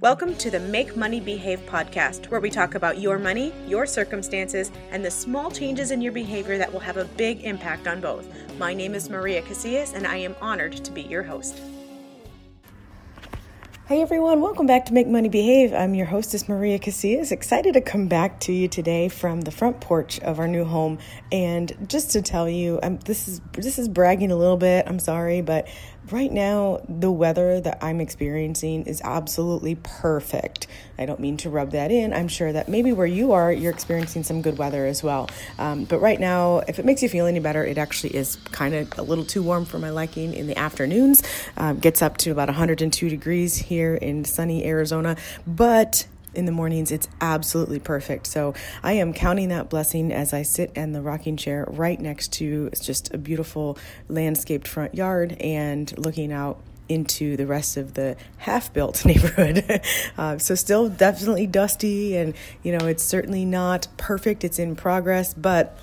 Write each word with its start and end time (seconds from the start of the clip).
Welcome 0.00 0.34
to 0.36 0.50
the 0.50 0.60
Make 0.60 0.96
Money 0.96 1.20
Behave 1.20 1.60
podcast, 1.66 2.30
where 2.30 2.40
we 2.40 2.48
talk 2.48 2.74
about 2.74 2.98
your 3.00 3.18
money, 3.18 3.52
your 3.68 3.84
circumstances, 3.84 4.72
and 4.92 5.04
the 5.04 5.10
small 5.10 5.50
changes 5.50 5.90
in 5.90 6.00
your 6.00 6.10
behavior 6.10 6.56
that 6.56 6.72
will 6.72 6.80
have 6.80 6.96
a 6.96 7.04
big 7.04 7.44
impact 7.44 7.86
on 7.86 8.00
both. 8.00 8.26
My 8.58 8.72
name 8.72 8.94
is 8.94 9.10
Maria 9.10 9.42
Casillas, 9.42 9.92
and 9.92 10.06
I 10.06 10.16
am 10.16 10.34
honored 10.40 10.72
to 10.72 10.90
be 10.90 11.02
your 11.02 11.22
host. 11.22 11.60
Hey 13.90 14.02
everyone, 14.02 14.40
welcome 14.40 14.66
back 14.66 14.84
to 14.84 14.94
Make 14.94 15.08
Money 15.08 15.28
Behave. 15.28 15.74
I'm 15.74 15.96
your 15.96 16.06
hostess, 16.06 16.48
Maria 16.48 16.78
Casillas. 16.78 17.32
Excited 17.32 17.74
to 17.74 17.80
come 17.80 18.06
back 18.06 18.38
to 18.42 18.52
you 18.52 18.68
today 18.68 19.08
from 19.08 19.40
the 19.40 19.50
front 19.50 19.80
porch 19.80 20.20
of 20.20 20.38
our 20.38 20.46
new 20.46 20.64
home. 20.64 21.00
And 21.32 21.76
just 21.88 22.12
to 22.12 22.22
tell 22.22 22.48
you, 22.48 22.78
I'm, 22.84 22.98
this 22.98 23.26
is 23.26 23.40
this 23.50 23.80
is 23.80 23.88
bragging 23.88 24.30
a 24.30 24.36
little 24.36 24.56
bit. 24.56 24.86
I'm 24.86 25.00
sorry, 25.00 25.42
but 25.42 25.66
right 26.12 26.30
now 26.30 26.80
the 26.88 27.10
weather 27.10 27.60
that 27.60 27.78
I'm 27.82 28.00
experiencing 28.00 28.84
is 28.84 29.00
absolutely 29.02 29.74
perfect. 29.74 30.68
I 30.96 31.04
don't 31.04 31.18
mean 31.18 31.36
to 31.38 31.50
rub 31.50 31.72
that 31.72 31.90
in. 31.90 32.12
I'm 32.12 32.28
sure 32.28 32.52
that 32.52 32.68
maybe 32.68 32.92
where 32.92 33.06
you 33.06 33.32
are, 33.32 33.52
you're 33.52 33.72
experiencing 33.72 34.22
some 34.22 34.40
good 34.40 34.56
weather 34.56 34.86
as 34.86 35.02
well. 35.02 35.28
Um, 35.58 35.84
but 35.84 35.98
right 36.00 36.20
now, 36.20 36.58
if 36.68 36.78
it 36.78 36.84
makes 36.84 37.02
you 37.02 37.08
feel 37.08 37.26
any 37.26 37.40
better, 37.40 37.64
it 37.64 37.76
actually 37.76 38.14
is 38.14 38.36
kind 38.52 38.74
of 38.74 38.96
a 38.98 39.02
little 39.02 39.24
too 39.24 39.42
warm 39.42 39.64
for 39.64 39.80
my 39.80 39.90
liking 39.90 40.32
in 40.32 40.46
the 40.46 40.56
afternoons. 40.56 41.24
Um, 41.56 41.78
gets 41.80 42.02
up 42.02 42.18
to 42.18 42.30
about 42.30 42.48
102 42.48 43.08
degrees 43.08 43.56
here 43.56 43.79
in 43.88 44.24
sunny 44.24 44.64
Arizona, 44.64 45.16
but 45.46 46.06
in 46.34 46.46
the 46.46 46.52
mornings, 46.52 46.92
it's 46.92 47.08
absolutely 47.20 47.78
perfect. 47.78 48.26
So 48.26 48.54
I 48.82 48.92
am 48.92 49.12
counting 49.12 49.48
that 49.48 49.68
blessing 49.68 50.12
as 50.12 50.32
I 50.32 50.42
sit 50.42 50.72
in 50.76 50.92
the 50.92 51.02
rocking 51.02 51.36
chair 51.36 51.64
right 51.68 52.00
next 52.00 52.32
to 52.34 52.70
just 52.70 53.12
a 53.12 53.18
beautiful 53.18 53.76
landscaped 54.08 54.68
front 54.68 54.94
yard 54.94 55.36
and 55.40 55.92
looking 55.98 56.32
out 56.32 56.60
into 56.88 57.36
the 57.36 57.46
rest 57.46 57.76
of 57.76 57.94
the 57.94 58.16
half 58.38 58.72
built 58.72 59.04
neighborhood. 59.06 59.80
uh, 60.18 60.38
so, 60.38 60.54
still 60.54 60.88
definitely 60.88 61.46
dusty, 61.46 62.16
and 62.16 62.34
you 62.62 62.76
know, 62.76 62.86
it's 62.86 63.04
certainly 63.04 63.44
not 63.44 63.86
perfect, 63.96 64.44
it's 64.44 64.58
in 64.58 64.74
progress, 64.76 65.32
but 65.32 65.78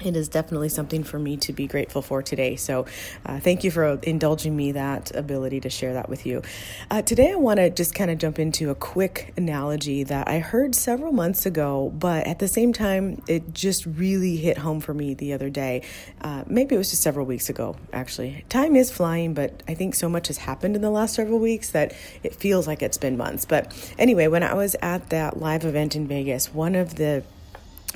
it 0.00 0.16
is 0.16 0.28
definitely 0.28 0.68
something 0.68 1.04
for 1.04 1.18
me 1.18 1.36
to 1.38 1.52
be 1.52 1.66
grateful 1.66 2.02
for 2.02 2.22
today. 2.22 2.56
So, 2.56 2.86
uh, 3.24 3.38
thank 3.40 3.64
you 3.64 3.70
for 3.70 3.98
indulging 4.02 4.56
me 4.56 4.72
that 4.72 5.14
ability 5.14 5.60
to 5.60 5.70
share 5.70 5.94
that 5.94 6.08
with 6.08 6.26
you. 6.26 6.42
Uh, 6.90 7.02
today, 7.02 7.32
I 7.32 7.36
want 7.36 7.58
to 7.58 7.70
just 7.70 7.94
kind 7.94 8.10
of 8.10 8.18
jump 8.18 8.38
into 8.38 8.70
a 8.70 8.74
quick 8.74 9.32
analogy 9.36 10.02
that 10.04 10.28
I 10.28 10.40
heard 10.40 10.74
several 10.74 11.12
months 11.12 11.46
ago, 11.46 11.92
but 11.96 12.26
at 12.26 12.38
the 12.38 12.48
same 12.48 12.72
time, 12.72 13.22
it 13.28 13.54
just 13.54 13.86
really 13.86 14.36
hit 14.36 14.58
home 14.58 14.80
for 14.80 14.94
me 14.94 15.14
the 15.14 15.32
other 15.32 15.50
day. 15.50 15.82
Uh, 16.20 16.44
maybe 16.46 16.74
it 16.74 16.78
was 16.78 16.90
just 16.90 17.02
several 17.02 17.26
weeks 17.26 17.48
ago, 17.48 17.76
actually. 17.92 18.44
Time 18.48 18.76
is 18.76 18.90
flying, 18.90 19.34
but 19.34 19.62
I 19.68 19.74
think 19.74 19.94
so 19.94 20.08
much 20.08 20.28
has 20.28 20.38
happened 20.38 20.74
in 20.76 20.82
the 20.82 20.90
last 20.90 21.14
several 21.14 21.38
weeks 21.38 21.70
that 21.70 21.94
it 22.22 22.34
feels 22.34 22.66
like 22.66 22.82
it's 22.82 22.98
been 22.98 23.16
months. 23.16 23.44
But 23.44 23.72
anyway, 23.98 24.26
when 24.26 24.42
I 24.42 24.54
was 24.54 24.74
at 24.82 25.10
that 25.10 25.38
live 25.38 25.64
event 25.64 25.94
in 25.94 26.06
Vegas, 26.08 26.52
one 26.52 26.74
of 26.74 26.96
the 26.96 27.22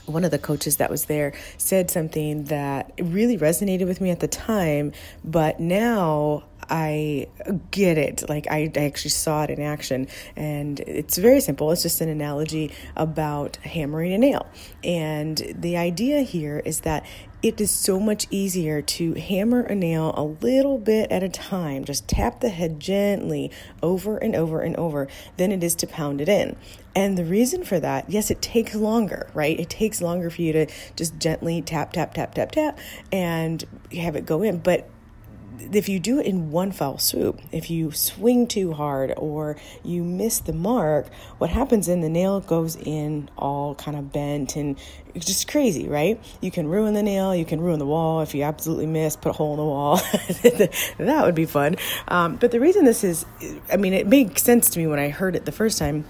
one 0.05 0.25
of 0.25 0.31
the 0.31 0.39
coaches 0.39 0.77
that 0.77 0.91
was 0.91 1.07
there 1.07 1.33
said 1.59 1.91
something 1.91 2.45
that 2.45 2.93
really 2.99 3.39
resonated 3.39 3.87
with 3.87 4.01
me 4.01 4.11
at 4.11 4.21
the 4.21 4.29
time, 4.29 4.93
but 5.25 5.59
now 5.59 6.45
I 6.69 7.29
get 7.71 7.99
it. 7.99 8.29
Like 8.29 8.47
I, 8.51 8.71
I, 8.75 8.81
actually 8.81 9.11
saw 9.11 9.45
it 9.45 9.51
in 9.51 9.61
action, 9.61 10.09
and 10.35 10.81
it's 10.81 11.17
very 11.17 11.41
simple. 11.41 11.71
It's 11.71 11.83
just 11.83 12.01
an 12.01 12.09
analogy 12.09 12.73
about 12.97 13.57
hammering 13.57 14.13
a 14.13 14.19
nail. 14.19 14.47
And 14.83 15.55
the 15.55 15.77
idea 15.77 16.23
here 16.23 16.61
is 16.65 16.81
that 16.81 17.05
it 17.43 17.61
is 17.61 17.71
so 17.71 18.01
much 18.01 18.27
easier 18.31 18.83
to 18.83 19.15
hammer 19.15 19.61
a 19.61 19.75
nail 19.75 20.13
a 20.17 20.25
little 20.25 20.79
bit 20.79 21.13
at 21.13 21.23
a 21.23 21.29
time, 21.29 21.85
just 21.85 22.09
tap 22.09 22.41
the 22.41 22.49
head 22.49 22.81
gently 22.81 23.53
over 23.83 24.17
and 24.17 24.35
over 24.35 24.63
and 24.63 24.75
over, 24.77 25.07
than 25.37 25.53
it 25.53 25.63
is 25.63 25.75
to 25.77 25.87
pound 25.87 26.21
it 26.21 26.29
in. 26.29 26.57
And 26.97 27.17
the 27.17 27.25
reason 27.25 27.63
for 27.63 27.79
that, 27.79 28.09
yes, 28.09 28.31
it 28.31 28.41
takes 28.41 28.75
longer, 28.75 29.31
right? 29.35 29.61
It 29.61 29.69
takes 29.69 30.01
longer 30.01 30.31
for 30.31 30.41
you 30.43 30.53
to 30.55 30.67
just 30.97 31.19
gently 31.19 31.61
tap, 31.61 31.93
tap, 31.93 32.15
tap, 32.15 32.35
tap, 32.35 32.53
tap, 32.53 32.79
and 33.13 33.63
have 33.93 34.17
it 34.17 34.25
go 34.25 34.43
in. 34.43 34.59
But 34.59 34.89
if 35.73 35.89
you 35.89 35.99
do 35.99 36.19
it 36.19 36.27
in 36.27 36.51
one 36.51 36.73
foul 36.73 36.99
swoop, 36.99 37.41
if 37.53 37.71
you 37.71 37.93
swing 37.93 38.47
too 38.47 38.73
hard 38.73 39.13
or 39.17 39.57
you 39.83 40.03
miss 40.05 40.39
the 40.41 40.53
mark, 40.53 41.09
what 41.39 41.51
happens 41.51 41.89
in 41.89 42.01
the 42.01 42.09
nail 42.09 42.41
goes 42.41 42.77
in 42.77 43.31
all 43.37 43.75
kind 43.75 43.97
of 43.97 44.13
bent 44.13 44.57
and 44.57 44.79
it's 45.15 45.27
just 45.27 45.49
crazy, 45.49 45.89
right? 45.89 46.21
You 46.41 46.51
can 46.51 46.69
ruin 46.69 46.95
the 46.95 47.03
nail, 47.03 47.35
you 47.35 47.45
can 47.45 47.61
ruin 47.61 47.79
the 47.79 47.87
wall. 47.87 48.21
If 48.21 48.35
you 48.35 48.43
absolutely 48.43 48.87
miss, 48.87 49.17
put 49.17 49.31
a 49.31 49.33
hole 49.33 49.53
in 49.53 49.59
the 49.59 49.65
wall. 49.65 49.97
that 50.99 51.23
would 51.25 51.35
be 51.35 51.47
fun. 51.47 51.77
Um, 52.09 52.37
but 52.37 52.51
the 52.51 52.61
reason 52.61 52.85
this 52.85 53.03
is, 53.03 53.25
I 53.73 53.77
mean, 53.77 53.95
it 53.95 54.07
made 54.07 54.39
sense 54.39 54.69
to 54.71 54.79
me 54.79 54.87
when 54.87 54.99
I 54.99 55.09
heard 55.09 55.35
it 55.35 55.47
the 55.47 55.53
first 55.53 55.79
time 55.79 56.05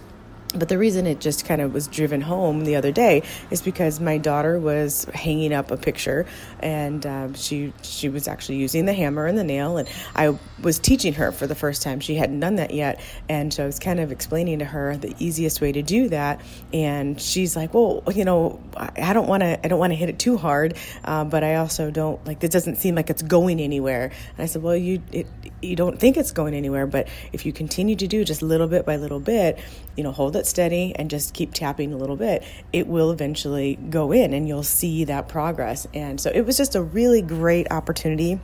but 0.56 0.68
the 0.68 0.78
reason 0.78 1.06
it 1.06 1.20
just 1.20 1.44
kind 1.44 1.60
of 1.60 1.72
was 1.72 1.88
driven 1.88 2.20
home 2.20 2.64
the 2.64 2.76
other 2.76 2.92
day 2.92 3.22
is 3.50 3.62
because 3.62 4.00
my 4.00 4.18
daughter 4.18 4.58
was 4.58 5.04
hanging 5.14 5.52
up 5.52 5.70
a 5.70 5.76
picture, 5.76 6.26
and 6.60 7.04
um, 7.06 7.34
she 7.34 7.72
she 7.82 8.08
was 8.08 8.28
actually 8.28 8.56
using 8.56 8.86
the 8.86 8.92
hammer 8.92 9.26
and 9.26 9.36
the 9.36 9.44
nail, 9.44 9.76
and 9.76 9.88
I 10.14 10.38
was 10.62 10.78
teaching 10.78 11.14
her 11.14 11.32
for 11.32 11.46
the 11.46 11.54
first 11.54 11.82
time. 11.82 12.00
She 12.00 12.14
hadn't 12.14 12.40
done 12.40 12.56
that 12.56 12.72
yet, 12.72 13.00
and 13.28 13.52
so 13.52 13.64
I 13.64 13.66
was 13.66 13.78
kind 13.78 14.00
of 14.00 14.12
explaining 14.12 14.60
to 14.60 14.64
her 14.64 14.96
the 14.96 15.14
easiest 15.18 15.60
way 15.60 15.72
to 15.72 15.82
do 15.82 16.08
that. 16.08 16.40
And 16.72 17.20
she's 17.20 17.56
like, 17.56 17.74
"Well, 17.74 18.02
you 18.14 18.24
know, 18.24 18.60
I 18.76 19.12
don't 19.12 19.28
want 19.28 19.42
to 19.42 19.64
I 19.64 19.68
don't 19.68 19.78
want 19.78 19.92
to 19.92 19.96
hit 19.96 20.08
it 20.08 20.18
too 20.18 20.36
hard, 20.36 20.76
uh, 21.04 21.24
but 21.24 21.44
I 21.44 21.56
also 21.56 21.90
don't 21.90 22.24
like 22.26 22.40
this 22.40 22.50
doesn't 22.50 22.76
seem 22.76 22.94
like 22.94 23.10
it's 23.10 23.22
going 23.22 23.60
anywhere." 23.60 24.04
And 24.36 24.42
I 24.42 24.46
said, 24.46 24.62
"Well, 24.62 24.76
you 24.76 25.02
it, 25.12 25.26
you 25.62 25.76
don't 25.76 25.98
think 25.98 26.16
it's 26.16 26.32
going 26.32 26.54
anywhere, 26.54 26.86
but 26.86 27.08
if 27.32 27.46
you 27.46 27.52
continue 27.52 27.96
to 27.96 28.06
do 28.06 28.24
just 28.24 28.42
little 28.42 28.68
bit 28.68 28.86
by 28.86 28.96
little 28.96 29.20
bit, 29.20 29.58
you 29.96 30.04
know, 30.04 30.12
hold 30.12 30.36
it 30.36 30.45
steady 30.46 30.94
and 30.96 31.10
just 31.10 31.34
keep 31.34 31.52
tapping 31.52 31.92
a 31.92 31.96
little 31.96 32.16
bit, 32.16 32.42
it 32.72 32.86
will 32.86 33.10
eventually 33.10 33.76
go 33.90 34.12
in 34.12 34.32
and 34.32 34.48
you'll 34.48 34.62
see 34.62 35.04
that 35.04 35.28
progress. 35.28 35.86
And 35.94 36.20
so 36.20 36.30
it 36.34 36.42
was 36.42 36.56
just 36.56 36.74
a 36.74 36.82
really 36.82 37.22
great 37.22 37.70
opportunity 37.70 38.40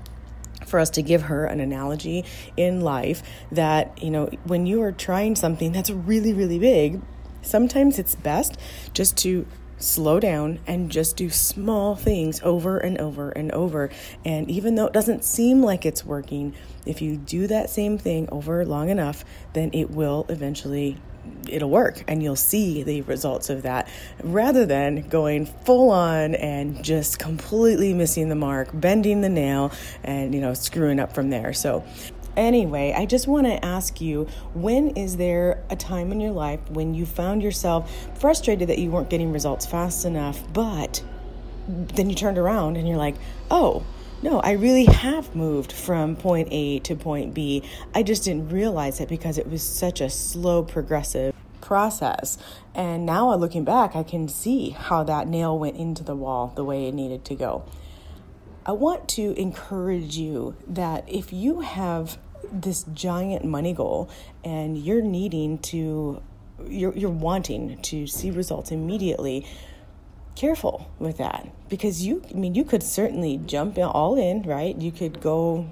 for 0.67 0.79
us 0.79 0.91
to 0.91 1.03
give 1.03 1.23
her 1.23 1.45
an 1.45 1.61
analogy 1.61 2.25
in 2.57 2.81
life 2.81 3.23
that, 3.51 4.03
you 4.03 4.11
know, 4.11 4.27
when 4.45 4.67
you 4.67 4.83
are 4.83 4.93
trying 4.93 5.37
something 5.37 5.73
that's 5.73 5.91
really, 5.91 6.33
really 6.33 6.59
big, 6.59 7.01
sometimes 7.43 7.99
it's 7.99 8.15
best 8.15 8.59
just 8.95 9.17
to 9.19 9.47
slow 9.79 10.21
down 10.21 10.61
and 10.67 10.91
just 10.91 11.17
do 11.17 11.29
small 11.29 11.97
things 11.97 12.41
over 12.43 12.79
and 12.79 12.99
over 12.99 13.31
and 13.31 13.51
over. 13.53 13.91
And 14.25 14.51
even 14.51 14.77
though 14.77 14.87
it 14.87 14.93
doesn't 14.93 15.25
seem 15.25 15.63
like 15.63 15.85
it's 15.85 16.05
working, 16.05 16.55
if 16.87 17.03
you 17.03 17.17
do 17.17 17.47
that 17.49 17.69
same 17.69 17.99
thing 17.99 18.29
over 18.31 18.65
long 18.65 18.91
enough, 18.91 19.25
then 19.53 19.71
it 19.73 19.91
will 19.91 20.25
eventually 20.29 20.99
it'll 21.49 21.71
work 21.71 22.05
and 22.09 22.23
you'll 22.23 22.37
see 22.37 22.83
the 22.83 23.03
results 23.03 23.51
of 23.51 23.63
that 23.63 23.89
rather 24.23 24.65
than 24.65 25.09
going 25.09 25.47
full 25.47 25.91
on 25.91 26.35
and 26.35 26.83
just 26.85 27.19
completely 27.19 27.93
missing 27.95 28.29
the 28.29 28.35
mark, 28.35 28.69
bending 28.73 29.21
the 29.21 29.29
nail 29.29 29.73
and 30.03 30.35
you 30.35 30.41
know 30.41 30.55
screwing 30.55 31.01
up 31.01 31.13
from 31.15 31.31
there. 31.31 31.53
So 31.53 31.85
Anyway, 32.35 32.95
I 32.97 33.05
just 33.05 33.29
want 33.29 33.47
to 33.47 33.63
ask 33.63 34.01
you 34.01 34.27
when 34.55 34.97
is 34.97 35.19
there 35.19 35.63
a 35.69 35.77
time 35.77 36.11
in 36.13 36.19
your 36.19 36.31
life 36.31 36.61
when 36.71 36.95
you 36.95 37.05
found 37.05 37.43
yourself 37.43 37.95
frustrated 38.19 38.69
that 38.71 38.79
you 38.79 38.91
weren't 38.91 39.11
getting 39.11 39.33
results 39.33 39.67
fast 39.67 40.07
enough, 40.07 40.43
but 40.55 41.03
then 41.69 42.09
you 42.09 42.17
turned 42.17 42.39
around 42.39 42.79
and 42.79 42.89
you're 42.89 42.97
like, 42.97 43.17
oh, 43.51 43.85
no, 44.23 44.39
I 44.41 44.53
really 44.53 44.85
have 44.85 45.35
moved 45.35 45.73
from 45.73 46.15
point 46.15 46.49
A 46.53 46.79
to 46.81 46.95
point 46.95 47.35
B. 47.35 47.63
I 47.95 48.05
just 48.05 48.23
didn't 48.25 48.51
realize 48.51 49.01
it 49.01 49.09
because 49.09 49.37
it 49.37 49.49
was 49.49 49.63
such 49.63 50.01
a 50.01 50.09
slow, 50.09 50.63
progressive 50.63 51.35
process. 51.61 52.39
And 52.75 53.05
now, 53.05 53.31
uh, 53.31 53.37
looking 53.37 53.65
back, 53.65 53.97
I 53.97 54.03
can 54.03 54.29
see 54.29 54.71
how 54.71 55.03
that 55.05 55.27
nail 55.27 55.59
went 55.59 55.77
into 55.77 56.05
the 56.05 56.15
wall 56.15 56.53
the 56.55 56.65
way 56.65 56.87
it 56.87 56.95
needed 56.95 57.25
to 57.27 57.35
go. 57.35 57.65
I 58.65 58.73
want 58.73 59.09
to 59.11 59.33
encourage 59.41 60.17
you 60.17 60.55
that 60.69 61.05
if 61.09 61.33
you 61.33 61.61
have 61.61 62.17
this 62.53 62.85
giant 62.95 63.45
money 63.45 63.73
goal 63.73 64.09
and 64.45 64.79
you're 64.79 65.03
needing 65.03 65.59
to, 65.59 66.23
you're, 66.69 66.95
you're 66.95 67.11
wanting 67.11 67.81
to 67.83 68.07
see 68.07 68.31
results 68.31 68.71
immediately, 68.71 69.45
careful 70.35 70.91
with 70.99 71.19
that 71.19 71.49
because 71.69 72.05
you 72.05 72.23
i 72.31 72.35
mean 72.35 72.55
you 72.55 72.65
could 72.65 72.83
certainly 72.83 73.39
jump 73.39 73.79
all 73.79 74.17
in 74.17 74.43
right? 74.43 74.77
You 74.81 74.93
could 74.93 75.21
go 75.21 75.71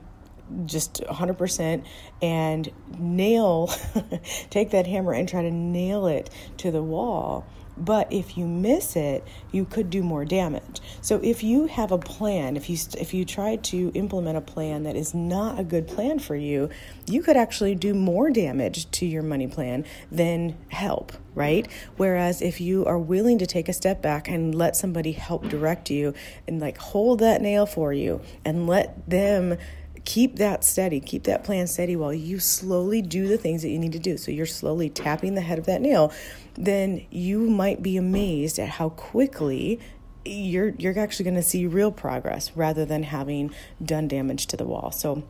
just 0.66 1.00
100% 1.02 1.84
and 2.22 2.68
nail 2.98 3.68
take 4.50 4.70
that 4.70 4.86
hammer 4.86 5.12
and 5.12 5.28
try 5.28 5.42
to 5.42 5.50
nail 5.50 6.06
it 6.06 6.28
to 6.58 6.70
the 6.70 6.82
wall 6.82 7.46
but 7.80 8.12
if 8.12 8.36
you 8.36 8.46
miss 8.46 8.96
it 8.96 9.26
you 9.52 9.64
could 9.64 9.90
do 9.90 10.02
more 10.02 10.24
damage. 10.24 10.80
So 11.00 11.20
if 11.22 11.42
you 11.42 11.66
have 11.66 11.92
a 11.92 11.98
plan 11.98 12.56
if 12.56 12.68
you 12.68 12.76
if 12.98 13.14
you 13.14 13.24
try 13.24 13.56
to 13.56 13.90
implement 13.94 14.36
a 14.36 14.40
plan 14.40 14.82
that 14.84 14.96
is 14.96 15.14
not 15.14 15.58
a 15.58 15.64
good 15.64 15.86
plan 15.86 16.18
for 16.18 16.36
you 16.36 16.68
you 17.06 17.22
could 17.22 17.36
actually 17.36 17.74
do 17.74 17.94
more 17.94 18.30
damage 18.30 18.90
to 18.92 19.06
your 19.06 19.22
money 19.22 19.46
plan 19.46 19.84
than 20.10 20.56
help 20.68 21.12
right? 21.34 21.68
Whereas 21.96 22.42
if 22.42 22.60
you 22.60 22.84
are 22.86 22.98
willing 22.98 23.38
to 23.38 23.46
take 23.46 23.68
a 23.68 23.72
step 23.72 24.02
back 24.02 24.28
and 24.28 24.54
let 24.54 24.76
somebody 24.76 25.12
help 25.12 25.48
direct 25.48 25.90
you 25.90 26.14
and 26.46 26.60
like 26.60 26.78
hold 26.78 27.20
that 27.20 27.40
nail 27.40 27.66
for 27.66 27.92
you 27.92 28.20
and 28.44 28.66
let 28.66 29.08
them 29.08 29.56
keep 30.04 30.36
that 30.36 30.64
steady, 30.64 31.00
keep 31.00 31.24
that 31.24 31.44
plan 31.44 31.66
steady 31.66 31.96
while 31.96 32.12
you 32.12 32.38
slowly 32.38 33.02
do 33.02 33.28
the 33.28 33.38
things 33.38 33.62
that 33.62 33.68
you 33.70 33.78
need 33.78 33.92
to 33.92 33.98
do. 33.98 34.16
So 34.16 34.30
you're 34.30 34.46
slowly 34.46 34.88
tapping 34.88 35.34
the 35.34 35.40
head 35.40 35.58
of 35.58 35.66
that 35.66 35.80
nail, 35.80 36.12
then 36.54 37.06
you 37.10 37.48
might 37.48 37.82
be 37.82 37.96
amazed 37.96 38.58
at 38.58 38.68
how 38.70 38.90
quickly 38.90 39.80
you're 40.24 40.70
you're 40.70 40.98
actually 40.98 41.24
going 41.24 41.36
to 41.36 41.42
see 41.42 41.66
real 41.66 41.90
progress 41.90 42.52
rather 42.54 42.84
than 42.84 43.04
having 43.04 43.54
done 43.82 44.06
damage 44.06 44.46
to 44.46 44.56
the 44.56 44.64
wall. 44.64 44.90
So 44.90 45.22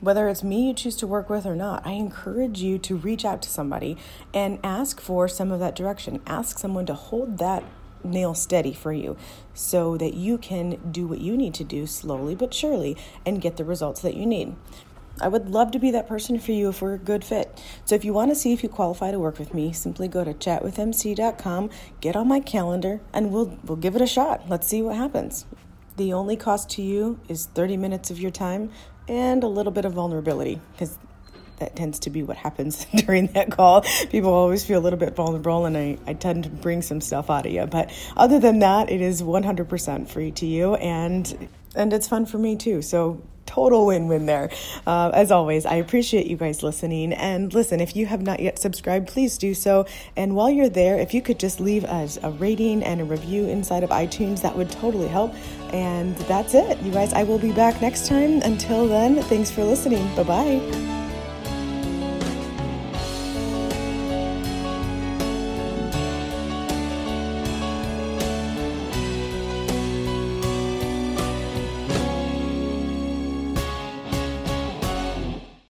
whether 0.00 0.28
it's 0.28 0.42
me 0.42 0.68
you 0.68 0.74
choose 0.74 0.96
to 0.96 1.06
work 1.06 1.30
with 1.30 1.46
or 1.46 1.56
not, 1.56 1.86
I 1.86 1.92
encourage 1.92 2.60
you 2.60 2.78
to 2.78 2.96
reach 2.96 3.24
out 3.24 3.42
to 3.42 3.48
somebody 3.48 3.96
and 4.32 4.58
ask 4.62 5.00
for 5.00 5.28
some 5.28 5.50
of 5.50 5.60
that 5.60 5.74
direction. 5.74 6.20
Ask 6.26 6.58
someone 6.58 6.86
to 6.86 6.94
hold 6.94 7.38
that 7.38 7.64
nail 8.04 8.34
steady 8.34 8.72
for 8.72 8.92
you 8.92 9.16
so 9.52 9.96
that 9.96 10.14
you 10.14 10.38
can 10.38 10.78
do 10.90 11.06
what 11.06 11.20
you 11.20 11.36
need 11.36 11.54
to 11.54 11.64
do 11.64 11.86
slowly 11.86 12.34
but 12.34 12.54
surely 12.54 12.96
and 13.24 13.40
get 13.40 13.56
the 13.56 13.64
results 13.64 14.00
that 14.02 14.14
you 14.14 14.26
need. 14.26 14.54
I 15.20 15.28
would 15.28 15.48
love 15.48 15.70
to 15.72 15.78
be 15.78 15.92
that 15.92 16.08
person 16.08 16.40
for 16.40 16.52
you 16.52 16.70
if 16.70 16.82
we're 16.82 16.94
a 16.94 16.98
good 16.98 17.24
fit. 17.24 17.62
So 17.84 17.94
if 17.94 18.04
you 18.04 18.12
want 18.12 18.32
to 18.32 18.34
see 18.34 18.52
if 18.52 18.62
you 18.62 18.68
qualify 18.68 19.12
to 19.12 19.20
work 19.20 19.38
with 19.38 19.54
me, 19.54 19.72
simply 19.72 20.08
go 20.08 20.24
to 20.24 20.34
chatwithmc.com, 20.34 21.70
get 22.00 22.16
on 22.16 22.26
my 22.26 22.40
calendar, 22.40 23.00
and 23.12 23.30
we'll 23.30 23.56
we'll 23.64 23.76
give 23.76 23.94
it 23.94 24.02
a 24.02 24.06
shot. 24.06 24.48
Let's 24.48 24.66
see 24.66 24.82
what 24.82 24.96
happens. 24.96 25.46
The 25.96 26.12
only 26.12 26.36
cost 26.36 26.68
to 26.70 26.82
you 26.82 27.20
is 27.28 27.46
30 27.46 27.76
minutes 27.76 28.10
of 28.10 28.18
your 28.18 28.32
time 28.32 28.70
and 29.06 29.44
a 29.44 29.48
little 29.48 29.70
bit 29.70 29.84
of 29.84 29.92
vulnerability 29.92 30.60
because 30.72 30.98
that 31.58 31.76
tends 31.76 32.00
to 32.00 32.10
be 32.10 32.22
what 32.22 32.36
happens 32.36 32.84
during 32.94 33.28
that 33.28 33.50
call. 33.50 33.82
People 34.10 34.32
always 34.32 34.64
feel 34.64 34.80
a 34.80 34.82
little 34.82 34.98
bit 34.98 35.14
vulnerable, 35.14 35.66
and 35.66 35.76
I, 35.76 35.98
I 36.06 36.14
tend 36.14 36.44
to 36.44 36.50
bring 36.50 36.82
some 36.82 37.00
stuff 37.00 37.30
out 37.30 37.46
of 37.46 37.52
you. 37.52 37.66
But 37.66 37.90
other 38.16 38.38
than 38.38 38.60
that, 38.60 38.90
it 38.90 39.00
is 39.00 39.22
100% 39.22 40.08
free 40.08 40.30
to 40.32 40.46
you, 40.46 40.74
and 40.76 41.48
and 41.76 41.92
it's 41.92 42.06
fun 42.06 42.24
for 42.24 42.38
me 42.38 42.54
too. 42.54 42.82
So 42.82 43.20
total 43.46 43.86
win 43.86 44.08
win 44.08 44.26
there. 44.26 44.50
Uh, 44.86 45.10
as 45.14 45.30
always, 45.30 45.66
I 45.66 45.76
appreciate 45.76 46.26
you 46.26 46.36
guys 46.36 46.62
listening. 46.62 47.12
And 47.12 47.52
listen, 47.52 47.80
if 47.80 47.96
you 47.96 48.06
have 48.06 48.22
not 48.22 48.40
yet 48.40 48.58
subscribed, 48.58 49.08
please 49.08 49.38
do 49.38 49.54
so. 49.54 49.86
And 50.16 50.34
while 50.34 50.50
you're 50.50 50.68
there, 50.68 50.98
if 50.98 51.14
you 51.14 51.22
could 51.22 51.38
just 51.38 51.60
leave 51.60 51.84
us 51.84 52.18
a 52.22 52.30
rating 52.30 52.82
and 52.82 53.00
a 53.00 53.04
review 53.04 53.46
inside 53.46 53.82
of 53.82 53.90
iTunes, 53.90 54.42
that 54.42 54.56
would 54.56 54.70
totally 54.70 55.08
help. 55.08 55.34
And 55.72 56.16
that's 56.28 56.54
it. 56.54 56.80
You 56.82 56.92
guys, 56.92 57.12
I 57.12 57.24
will 57.24 57.38
be 57.38 57.52
back 57.52 57.80
next 57.80 58.06
time. 58.06 58.40
Until 58.42 58.86
then, 58.88 59.22
thanks 59.22 59.50
for 59.50 59.64
listening. 59.64 60.14
Bye 60.16 60.22
bye. 60.22 61.03